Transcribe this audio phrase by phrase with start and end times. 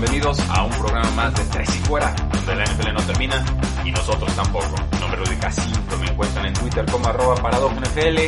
[0.00, 3.44] Bienvenidos a un programa más de Tres y Fuera, donde la NFL no termina
[3.84, 4.76] y nosotros tampoco.
[4.92, 8.18] Mi nombre es Rudy me encuentran en Twitter como arroba NFL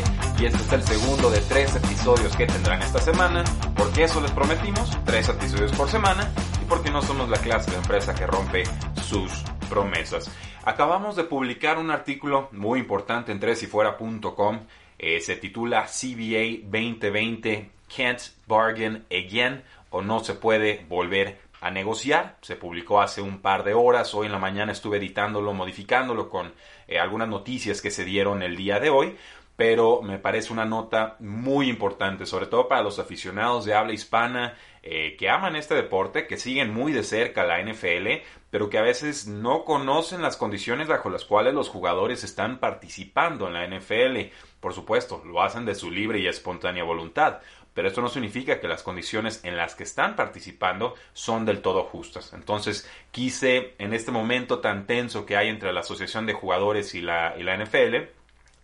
[0.42, 3.44] y este es el segundo de tres episodios que tendrán esta semana,
[3.76, 6.28] porque eso les prometimos, tres episodios por semana
[6.60, 8.64] y porque no somos la clase de empresa que rompe
[9.04, 9.30] sus
[9.68, 10.28] promesas.
[10.64, 14.58] Acabamos de publicar un artículo muy importante en tresyfuera.com,
[14.98, 22.36] eh, se titula CBA 2020 Can't Bargain Again o no se puede volver a negociar.
[22.40, 24.14] Se publicó hace un par de horas.
[24.14, 26.52] Hoy en la mañana estuve editándolo, modificándolo con
[26.88, 29.16] eh, algunas noticias que se dieron el día de hoy.
[29.56, 34.54] Pero me parece una nota muy importante, sobre todo para los aficionados de habla hispana
[34.82, 38.82] eh, que aman este deporte, que siguen muy de cerca la NFL, pero que a
[38.82, 44.32] veces no conocen las condiciones bajo las cuales los jugadores están participando en la NFL.
[44.60, 47.40] Por supuesto, lo hacen de su libre y espontánea voluntad
[47.74, 51.84] pero esto no significa que las condiciones en las que están participando son del todo
[51.84, 52.32] justas.
[52.32, 57.00] Entonces, quise en este momento tan tenso que hay entre la Asociación de Jugadores y
[57.00, 57.96] la, y la NFL,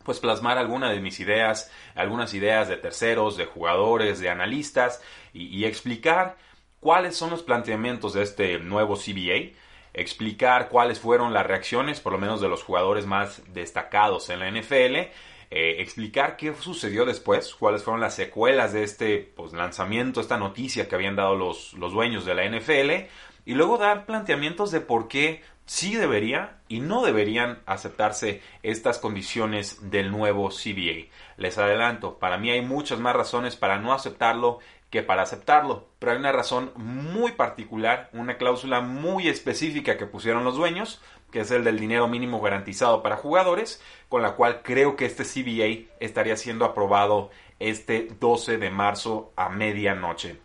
[0.02, 5.46] pues plasmar algunas de mis ideas, algunas ideas de terceros, de jugadores, de analistas y,
[5.46, 6.36] y explicar
[6.80, 9.56] cuáles son los planteamientos de este nuevo CBA,
[9.95, 14.50] explicar cuáles fueron las reacciones, por lo menos de los jugadores más destacados en la
[14.50, 15.11] NFL,
[15.51, 20.89] eh, explicar qué sucedió después, cuáles fueron las secuelas de este pues, lanzamiento, esta noticia
[20.89, 23.08] que habían dado los, los dueños de la NFL,
[23.45, 29.90] y luego dar planteamientos de por qué sí debería y no deberían aceptarse estas condiciones
[29.90, 31.11] del nuevo CBA.
[31.36, 34.61] Les adelanto, para mí hay muchas más razones para no aceptarlo
[35.02, 40.57] para aceptarlo, pero hay una razón muy particular, una cláusula muy específica que pusieron los
[40.57, 45.07] dueños, que es el del dinero mínimo garantizado para jugadores, con la cual creo que
[45.07, 50.40] este CBA estaría siendo aprobado este 12 de marzo a medianoche.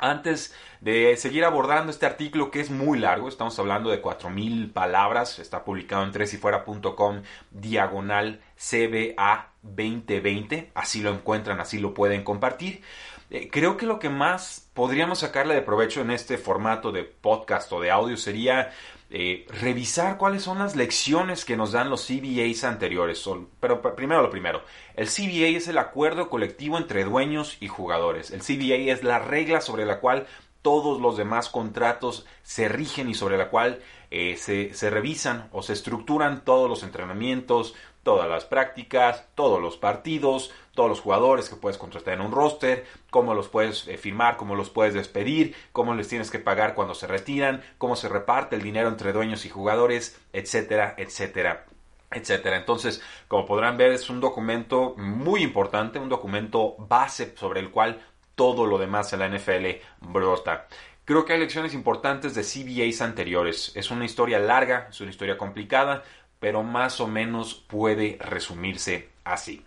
[0.00, 5.40] Antes de seguir abordando este artículo que es muy largo, estamos hablando de 4.000 palabras,
[5.40, 12.82] está publicado en tresyfuera.com diagonal CBA 2020, así lo encuentran, así lo pueden compartir.
[13.30, 17.70] Eh, creo que lo que más podríamos sacarle de provecho en este formato de podcast
[17.72, 18.70] o de audio sería
[19.10, 23.22] eh, revisar cuáles son las lecciones que nos dan los CBAs anteriores.
[23.60, 24.62] Pero primero lo primero,
[24.94, 28.30] el CBA es el acuerdo colectivo entre dueños y jugadores.
[28.30, 30.26] El CBA es la regla sobre la cual
[30.62, 35.62] todos los demás contratos se rigen y sobre la cual eh, se, se revisan o
[35.62, 37.74] se estructuran todos los entrenamientos,
[38.08, 42.86] todas las prácticas, todos los partidos, todos los jugadores que puedes contratar en un roster,
[43.10, 46.94] cómo los puedes eh, firmar, cómo los puedes despedir, cómo les tienes que pagar cuando
[46.94, 51.66] se retiran, cómo se reparte el dinero entre dueños y jugadores, etcétera, etcétera
[52.10, 52.56] etcétera.
[52.56, 58.00] Entonces, como podrán ver, es un documento muy importante, un documento base sobre el cual
[58.34, 59.66] todo lo demás en la NFL
[60.00, 60.66] brota.
[61.04, 63.72] Creo que hay lecciones importantes de CBAs anteriores.
[63.74, 66.02] Es una historia larga, es una historia complicada,
[66.40, 69.64] pero más o menos puede resumirse así.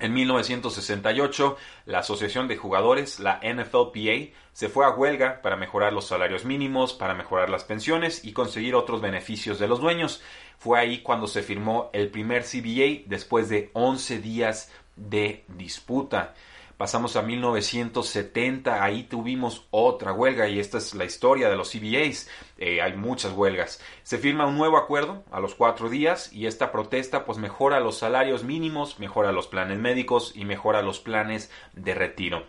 [0.00, 1.56] En 1968,
[1.86, 6.92] la Asociación de Jugadores, la NFLPA, se fue a huelga para mejorar los salarios mínimos,
[6.92, 10.22] para mejorar las pensiones y conseguir otros beneficios de los dueños.
[10.58, 16.34] Fue ahí cuando se firmó el primer CBA después de 11 días de disputa.
[16.78, 22.30] Pasamos a 1970, ahí tuvimos otra huelga y esta es la historia de los CBAs.
[22.56, 23.80] Eh, hay muchas huelgas.
[24.04, 27.98] Se firma un nuevo acuerdo a los cuatro días y esta protesta pues mejora los
[27.98, 32.44] salarios mínimos, mejora los planes médicos y mejora los planes de retiro.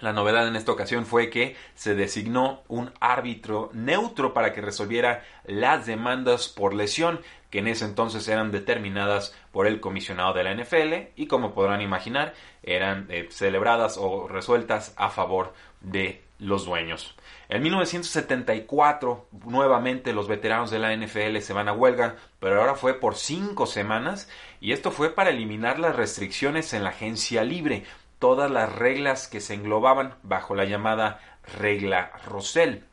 [0.00, 5.24] La novedad en esta ocasión fue que se designó un árbitro neutro para que resolviera
[5.44, 10.54] las demandas por lesión que en ese entonces eran determinadas por el comisionado de la
[10.54, 17.14] NFL y como podrán imaginar eran eh, celebradas o resueltas a favor de los dueños.
[17.48, 22.94] En 1974 nuevamente los veteranos de la NFL se van a huelga, pero ahora fue
[22.94, 24.30] por cinco semanas
[24.60, 27.84] y esto fue para eliminar las restricciones en la agencia libre,
[28.18, 31.20] todas las reglas que se englobaban bajo la llamada
[31.58, 32.84] regla Rosell.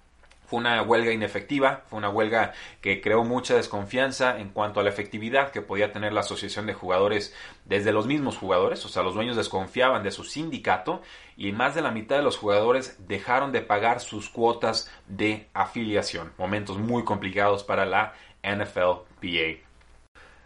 [0.47, 4.89] Fue una huelga inefectiva, fue una huelga que creó mucha desconfianza en cuanto a la
[4.89, 7.35] efectividad que podía tener la asociación de jugadores
[7.65, 11.01] desde los mismos jugadores, o sea, los dueños desconfiaban de su sindicato
[11.35, 16.31] y más de la mitad de los jugadores dejaron de pagar sus cuotas de afiliación.
[16.37, 19.66] Momentos muy complicados para la NFLPA.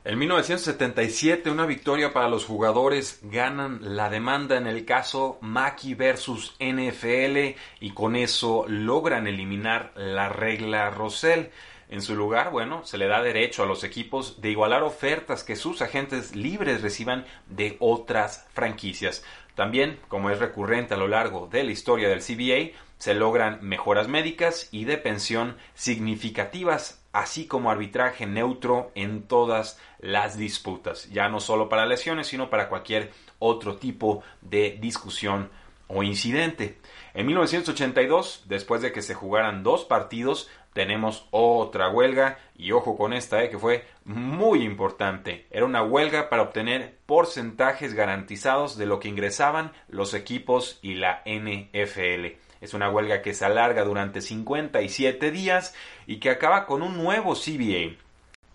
[0.04, 6.56] En 1977, una victoria para los jugadores ganan la demanda en el caso Mackey versus
[6.60, 11.52] NFL y con eso logran eliminar la regla Rosell.
[11.88, 15.56] En su lugar, bueno, se le da derecho a los equipos de igualar ofertas que
[15.56, 19.24] sus agentes libres reciban de otras franquicias.
[19.54, 24.08] También, como es recurrente a lo largo de la historia del CBA, se logran mejoras
[24.08, 31.40] médicas y de pensión significativas así como arbitraje neutro en todas las disputas, ya no
[31.40, 35.50] solo para lesiones, sino para cualquier otro tipo de discusión
[35.88, 36.78] o incidente.
[37.16, 43.14] En 1982, después de que se jugaran dos partidos, tenemos otra huelga y ojo con
[43.14, 45.48] esta, eh, que fue muy importante.
[45.50, 51.24] Era una huelga para obtener porcentajes garantizados de lo que ingresaban los equipos y la
[51.26, 52.38] NFL.
[52.62, 55.74] Es una huelga que se alarga durante 57 días
[56.06, 57.98] y que acaba con un nuevo CBA.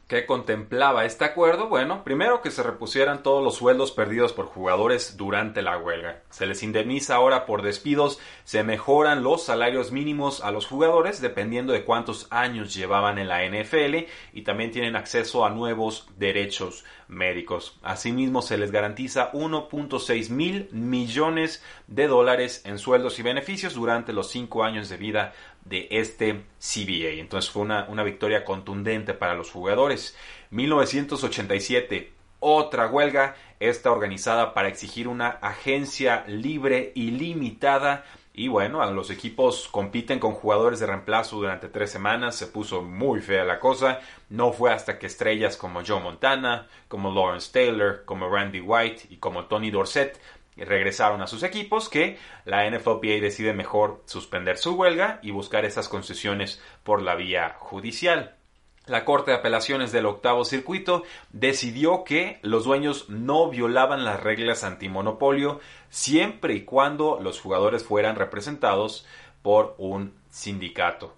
[0.09, 1.69] ¿Qué contemplaba este acuerdo?
[1.69, 6.23] Bueno, primero que se repusieran todos los sueldos perdidos por jugadores durante la huelga.
[6.31, 11.73] Se les indemniza ahora por despidos, se mejoran los salarios mínimos a los jugadores dependiendo
[11.73, 17.77] de cuántos años llevaban en la NFL y también tienen acceso a nuevos derechos médicos.
[17.83, 24.31] Asimismo, se les garantiza 1.6 mil millones de dólares en sueldos y beneficios durante los
[24.31, 25.33] cinco años de vida
[25.69, 27.21] de este CBA.
[27.21, 30.17] Entonces fue una, una victoria contundente para los jugadores.
[30.51, 38.05] 1987, otra huelga, esta organizada para exigir una agencia libre y limitada
[38.39, 43.23] y bueno, los equipos compiten con jugadores de reemplazo durante tres semanas, se puso muy
[43.23, 44.01] fea la cosa.
[44.29, 49.17] No fue hasta que estrellas como Joe Montana, como Lawrence Taylor, como Randy White y
[49.17, 50.21] como Tony Dorsett
[50.65, 55.89] regresaron a sus equipos que la NFLPA decide mejor suspender su huelga y buscar esas
[55.89, 58.37] concesiones por la vía judicial.
[58.87, 64.63] La Corte de Apelaciones del Octavo Circuito decidió que los dueños no violaban las reglas
[64.63, 65.61] antimonopolio
[65.91, 69.05] siempre y cuando los jugadores fueran representados
[69.43, 71.15] por un sindicato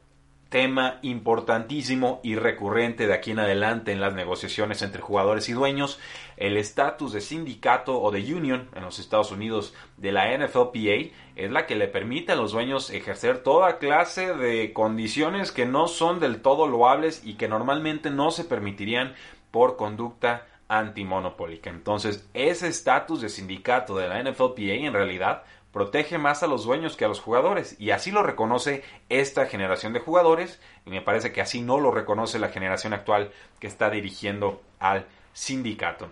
[0.48, 6.00] tema importantísimo y recurrente de aquí en adelante en las negociaciones entre jugadores y dueños,
[6.36, 11.50] el estatus de sindicato o de union en los Estados Unidos de la NFLPA es
[11.50, 16.18] la que le permite a los dueños ejercer toda clase de condiciones que no son
[16.18, 19.14] del todo loables y que normalmente no se permitirían
[19.50, 21.70] por conducta antimonopólica.
[21.70, 25.42] Entonces, ese estatus de sindicato de la NFLPA en realidad
[25.78, 29.92] protege más a los dueños que a los jugadores y así lo reconoce esta generación
[29.92, 33.30] de jugadores y me parece que así no lo reconoce la generación actual
[33.60, 36.10] que está dirigiendo al sindicato.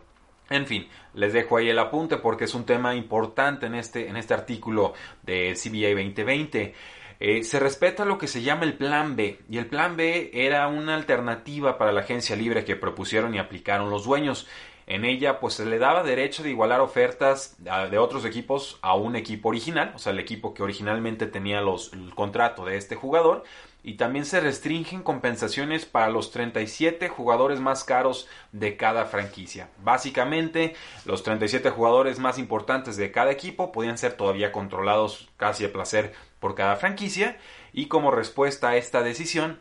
[0.51, 4.17] En fin, les dejo ahí el apunte porque es un tema importante en este, en
[4.17, 6.73] este artículo de CBA 2020.
[7.19, 10.69] Eh, se respeta lo que se llama el Plan B y el Plan B era
[10.69, 14.47] una alternativa para la agencia libre que propusieron y aplicaron los dueños.
[14.87, 18.94] En ella pues se le daba derecho de igualar ofertas ah, de otros equipos a
[18.94, 22.94] un equipo original, o sea, el equipo que originalmente tenía los, el contrato de este
[22.94, 23.43] jugador.
[23.82, 29.69] Y también se restringen compensaciones para los 37 jugadores más caros de cada franquicia.
[29.84, 35.72] Básicamente, los 37 jugadores más importantes de cada equipo podían ser todavía controlados casi a
[35.72, 37.39] placer por cada franquicia.
[37.72, 39.60] Y como respuesta a esta decisión,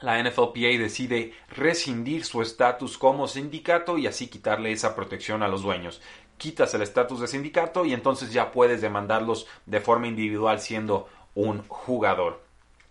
[0.00, 5.62] la NFLPA decide rescindir su estatus como sindicato y así quitarle esa protección a los
[5.62, 6.02] dueños.
[6.36, 11.66] Quitas el estatus de sindicato y entonces ya puedes demandarlos de forma individual siendo un
[11.68, 12.44] jugador.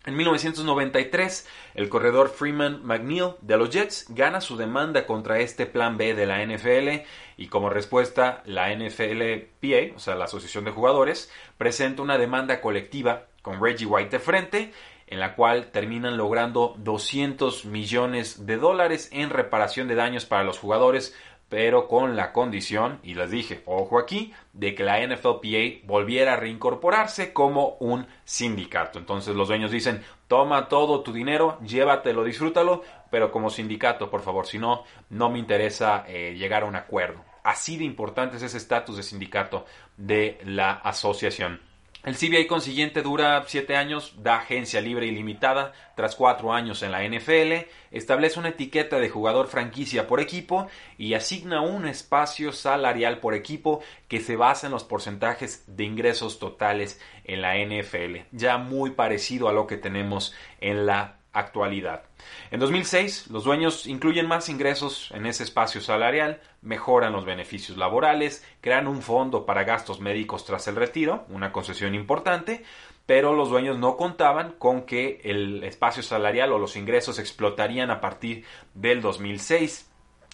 [0.05, 5.97] En 1993, el corredor Freeman McNeil de los Jets gana su demanda contra este plan
[5.97, 7.07] B de la NFL
[7.37, 13.25] y como respuesta la NFLPA, o sea, la Asociación de Jugadores, presenta una demanda colectiva
[13.41, 14.73] con Reggie White de frente
[15.07, 20.59] en la cual terminan logrando 200 millones de dólares en reparación de daños para los
[20.59, 21.15] jugadores
[21.49, 26.37] pero con la condición, y les dije, ojo aquí, de que la NFLPA volviera a
[26.37, 28.97] reincorporarse como un sindicato.
[28.97, 32.81] Entonces los dueños dicen, toma todo tu dinero, llévatelo, disfrútalo,
[33.11, 37.23] pero como sindicato, por favor, si no, no me interesa eh, llegar a un acuerdo.
[37.43, 39.65] Así de importante es ese estatus de sindicato
[39.97, 41.61] de la asociación.
[42.05, 47.03] El CBA consiguiente dura siete años, da agencia libre ilimitada tras cuatro años en la
[47.03, 50.67] NFL, establece una etiqueta de jugador franquicia por equipo
[50.99, 56.37] y asigna un espacio salarial por equipo que se basa en los porcentajes de ingresos
[56.37, 62.03] totales en la NFL, ya muy parecido a lo que tenemos en la actualidad.
[62.49, 68.43] En 2006, los dueños incluyen más ingresos en ese espacio salarial, mejoran los beneficios laborales,
[68.61, 72.63] crean un fondo para gastos médicos tras el retiro, una concesión importante,
[73.05, 78.01] pero los dueños no contaban con que el espacio salarial o los ingresos explotarían a
[78.01, 79.91] partir del 2006.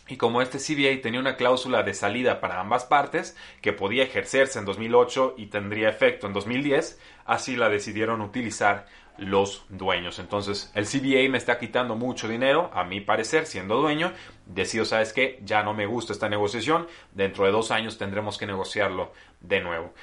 [0.07, 4.59] Y como este CBA tenía una cláusula de salida para ambas partes, que podía ejercerse
[4.59, 8.87] en 2008 y tendría efecto en 2010, así la decidieron utilizar
[9.21, 10.19] los dueños.
[10.19, 14.11] Entonces, el CBA me está quitando mucho dinero, a mi parecer, siendo dueño.
[14.47, 15.39] Decido, ¿sabes qué?
[15.45, 16.87] Ya no me gusta esta negociación.
[17.13, 19.93] Dentro de dos años tendremos que negociarlo de nuevo.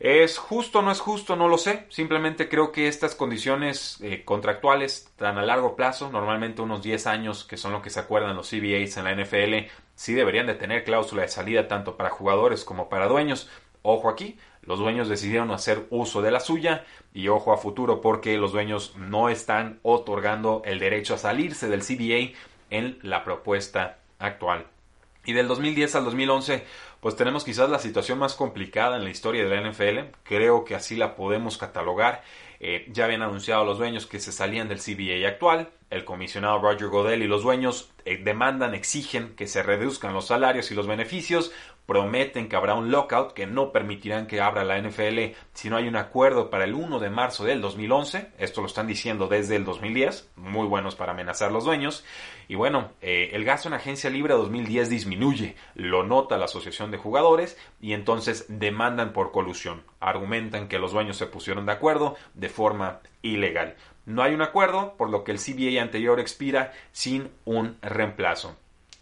[0.00, 1.36] ¿Es justo o no es justo?
[1.36, 1.84] No lo sé.
[1.90, 7.44] Simplemente creo que estas condiciones eh, contractuales tan a largo plazo, normalmente unos 10 años,
[7.44, 10.84] que son lo que se acuerdan los CBAs en la NFL, sí deberían de tener
[10.84, 13.48] cláusula de salida tanto para jugadores como para dueños.
[13.82, 18.36] Ojo aquí, los dueños decidieron hacer uso de la suya y ojo a futuro porque
[18.36, 22.36] los dueños no están otorgando el derecho a salirse del CBA
[22.70, 24.66] en la propuesta actual.
[25.26, 26.64] Y del 2010 al 2011,
[27.00, 30.10] pues tenemos quizás la situación más complicada en la historia de la NFL.
[30.22, 32.22] Creo que así la podemos catalogar.
[32.60, 35.70] Eh, ya habían anunciado los dueños que se salían del CBA actual.
[35.90, 40.70] El comisionado Roger Godel y los dueños eh, demandan, exigen que se reduzcan los salarios
[40.70, 41.52] y los beneficios
[41.86, 45.86] prometen que habrá un lockout que no permitirán que abra la NFL si no hay
[45.86, 48.32] un acuerdo para el 1 de marzo del 2011.
[48.38, 52.04] Esto lo están diciendo desde el 2010, muy buenos para amenazar a los dueños.
[52.48, 56.98] Y bueno, eh, el gasto en agencia libre 2010 disminuye, lo nota la Asociación de
[56.98, 59.82] Jugadores y entonces demandan por colusión.
[60.00, 63.76] Argumentan que los dueños se pusieron de acuerdo de forma ilegal.
[64.06, 68.56] No hay un acuerdo, por lo que el CBA anterior expira sin un reemplazo.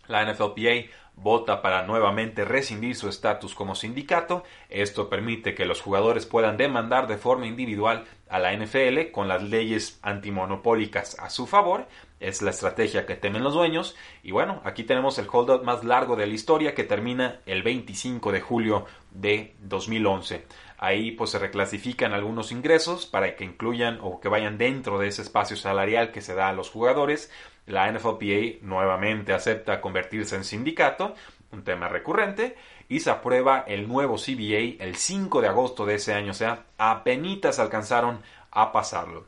[0.06, 4.44] La NFLPA vota para nuevamente rescindir su estatus como sindicato.
[4.68, 9.42] Esto permite que los jugadores puedan demandar de forma individual a la NFL con las
[9.42, 11.86] leyes antimonopólicas a su favor.
[12.18, 13.96] Es la estrategia que temen los dueños.
[14.22, 18.32] Y bueno, aquí tenemos el holdout más largo de la historia que termina el 25
[18.32, 20.44] de julio de 2011.
[20.82, 25.22] Ahí pues se reclasifican algunos ingresos para que incluyan o que vayan dentro de ese
[25.22, 27.30] espacio salarial que se da a los jugadores.
[27.66, 31.14] La NFLPA nuevamente acepta convertirse en sindicato,
[31.52, 32.56] un tema recurrente,
[32.88, 36.64] y se aprueba el nuevo CBA el 5 de agosto de ese año, o sea,
[36.78, 38.20] apenas alcanzaron
[38.50, 39.26] a pasarlo.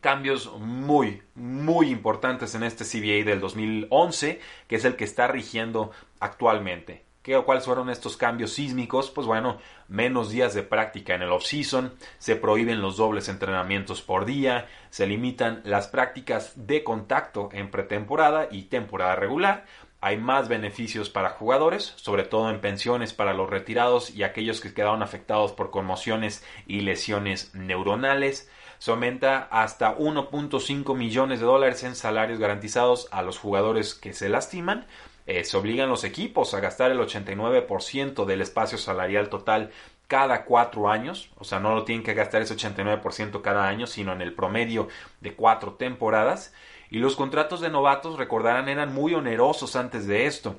[0.00, 5.90] Cambios muy, muy importantes en este CBA del 2011, que es el que está rigiendo
[6.20, 7.02] actualmente.
[7.22, 9.10] ¿Qué, ¿Cuáles fueron estos cambios sísmicos?
[9.10, 14.24] Pues bueno, menos días de práctica en el off-season, se prohíben los dobles entrenamientos por
[14.24, 19.66] día, se limitan las prácticas de contacto en pretemporada y temporada regular,
[20.04, 24.74] hay más beneficios para jugadores, sobre todo en pensiones para los retirados y aquellos que
[24.74, 28.50] quedaron afectados por conmociones y lesiones neuronales.
[28.80, 34.28] Se aumenta hasta 1.5 millones de dólares en salarios garantizados a los jugadores que se
[34.28, 34.86] lastiman
[35.26, 39.70] eh, se obligan los equipos a gastar el 89% del espacio salarial total
[40.08, 44.12] cada cuatro años, o sea, no lo tienen que gastar ese 89% cada año, sino
[44.12, 44.88] en el promedio
[45.22, 46.52] de cuatro temporadas.
[46.90, 50.56] Y los contratos de novatos, recordarán, eran muy onerosos antes de esto.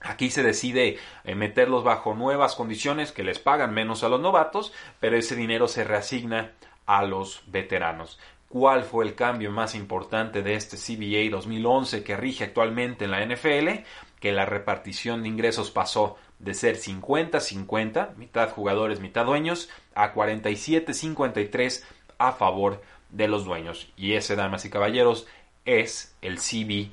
[0.00, 4.72] Aquí se decide eh, meterlos bajo nuevas condiciones que les pagan menos a los novatos,
[4.98, 6.52] pero ese dinero se reasigna
[6.86, 8.18] a los veteranos.
[8.48, 13.24] ¿Cuál fue el cambio más importante de este CBA 2011 que rige actualmente en la
[13.24, 13.84] NFL?
[14.26, 21.84] Que la repartición de ingresos pasó de ser 50-50, mitad jugadores, mitad dueños, a 47-53
[22.18, 23.92] a favor de los dueños.
[23.96, 25.28] Y ese, damas y caballeros,
[25.64, 26.92] es el CBA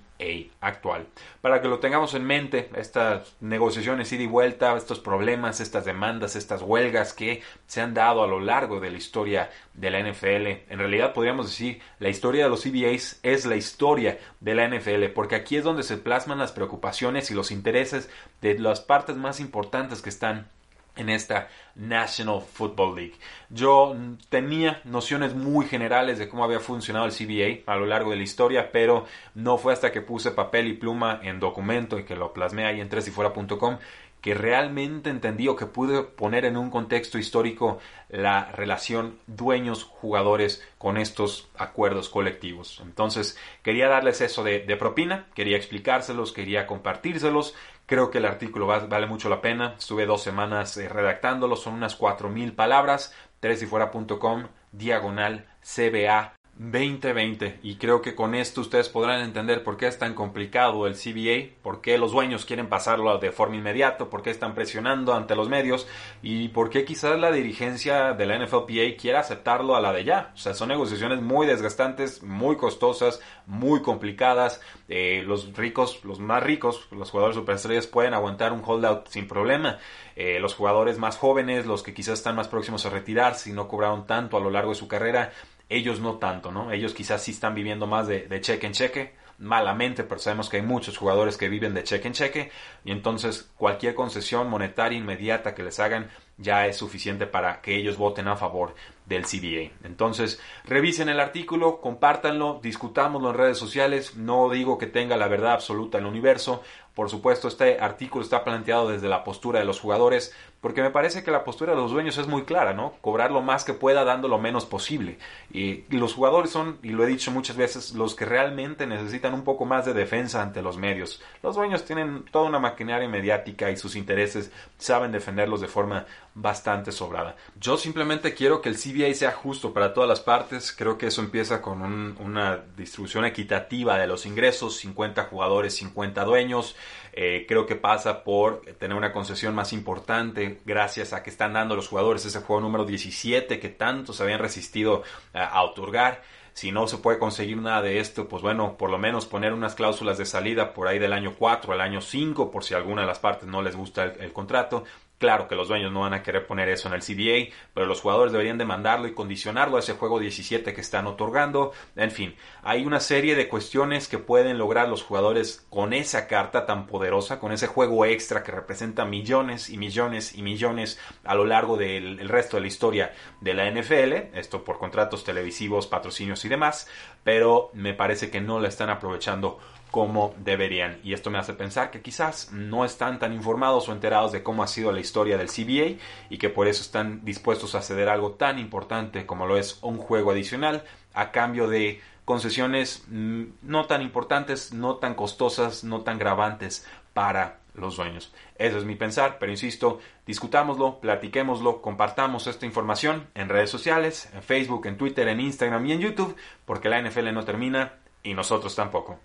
[0.62, 1.08] actual.
[1.42, 6.36] Para que lo tengamos en mente, estas negociaciones ida y vuelta, estos problemas, estas demandas,
[6.36, 10.72] estas huelgas que se han dado a lo largo de la historia de la NFL,
[10.72, 15.06] en realidad podríamos decir, la historia de los CBAs es la historia de la NFL,
[15.14, 18.10] porque aquí es donde se plasman las preocupaciones y los intereses
[18.42, 20.48] de las partes más importantes que están
[20.96, 23.16] en esta National Football League.
[23.50, 23.96] Yo
[24.30, 28.24] tenía nociones muy generales de cómo había funcionado el CBA a lo largo de la
[28.24, 32.34] historia, pero no fue hasta que puse papel y pluma en documento y que lo
[32.34, 33.78] plasmé ahí en tresifuera.com
[34.24, 40.98] que realmente entendí o que pude poner en un contexto histórico la relación dueños-jugadores con
[40.98, 42.80] estos acuerdos colectivos.
[42.86, 47.54] Entonces, quería darles eso de, propina, quería explicárselos, quería compartírselos.
[47.86, 49.76] Creo que el artículo vale mucho la pena.
[49.78, 53.14] Estuve dos semanas eh, redactándolo, son unas 4.000 palabras.
[53.40, 59.98] tresifuera.com, diagonal CBA 2020 y creo que con esto ustedes podrán entender por qué es
[59.98, 64.30] tan complicado el CBA, por qué los dueños quieren pasarlo de forma inmediata, por qué
[64.30, 65.88] están presionando ante los medios
[66.22, 70.32] y por qué quizás la dirigencia de la NFLPA quiera aceptarlo a la de ya.
[70.36, 74.62] O sea, son negociaciones muy desgastantes, muy costosas, muy complicadas.
[74.90, 79.80] Eh, los ricos, los más ricos, los jugadores superestrellas pueden aguantar un holdout sin problema.
[80.16, 83.68] Eh, los jugadores más jóvenes, los que quizás están más próximos a retirarse y no
[83.68, 85.32] cobraron tanto a lo largo de su carrera,
[85.74, 86.72] ellos no tanto, ¿no?
[86.72, 90.64] Ellos quizás sí están viviendo más de, cheque en cheque, malamente, pero sabemos que hay
[90.64, 92.52] muchos jugadores que viven de cheque en cheque
[92.86, 97.98] y entonces cualquier concesión monetaria inmediata que les hagan ya es suficiente para que ellos
[97.98, 98.74] voten a favor
[99.06, 99.72] del CBA.
[99.86, 104.16] Entonces, revisen el artículo, compártanlo, discutámoslo en redes sociales.
[104.16, 106.64] No digo que tenga la verdad absoluta en el universo.
[106.96, 111.24] Por supuesto, este artículo está planteado desde la postura de los jugadores, porque me parece
[111.24, 112.94] que la postura de los dueños es muy clara, ¿no?
[113.02, 115.18] Cobrar lo más que pueda dando lo menos posible.
[115.52, 119.44] Y, los jugadores son, y lo he dicho muchas veces, los que realmente necesitan un
[119.44, 121.20] poco más de defensa ante los medios.
[121.42, 126.92] Los dueños tienen toda una maquinaria mediática y sus intereses saben defenderlos de forma bastante
[126.92, 127.36] sobrada.
[127.60, 130.72] Yo simplemente quiero que el CBA sea justo para todas las partes.
[130.72, 131.82] Creo que eso empieza con
[132.20, 136.76] una distribución equitativa de los ingresos, 50 jugadores, 50 dueños.
[137.14, 141.76] Eh, creo que pasa por tener una concesión más importante gracias a que están dando
[141.76, 146.24] los jugadores ese juego número 17 que tanto se habían resistido a, otorgar.
[146.54, 149.74] Si no se puede conseguir nada de esto, pues bueno, por lo menos poner unas
[149.74, 153.08] cláusulas de salida por ahí del año 4 al año 5, por si alguna de
[153.08, 154.84] las partes no les gusta el contrato.
[155.24, 158.02] Claro que los dueños no van a querer poner eso en el CBA, pero los
[158.02, 161.72] jugadores deberían demandarlo y condicionarlo a ese juego 17 que están otorgando.
[161.96, 166.66] En fin, hay una serie de cuestiones que pueden lograr los jugadores con esa carta
[166.66, 171.46] tan poderosa, con ese juego extra que representa millones y millones y millones a lo
[171.46, 176.50] largo del resto de la historia de la NFL, esto por contratos televisivos, patrocinios y
[176.50, 176.90] demás,
[177.24, 179.60] pero me parece que no la están aprovechando
[179.94, 180.98] como deberían.
[181.04, 184.64] Y esto me hace pensar que quizás no están tan informados o enterados de cómo
[184.64, 188.32] ha sido la historia del CBA y que por eso están dispuestos a ceder algo
[188.32, 194.02] tan importante como lo es un juego adicional a cambio de concesiones mm, no tan
[194.02, 198.34] importantes, no tan costosas, no tan gravantes para los dueños.
[198.56, 204.44] Eso es mi pensar, pero insisto, discutámoslo, platiquémoslo, compartamos esta información en redes sociales, en
[204.44, 208.76] Facebook, en Twitter, en Instagram y en YouTube, porque la NFL no termina y nosotros
[208.76, 209.20] tampoco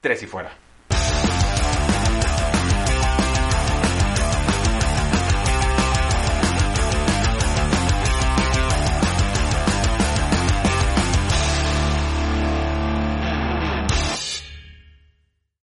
[0.00, 0.71] tres y fuera.